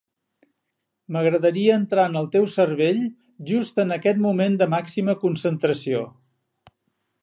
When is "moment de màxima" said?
4.27-5.19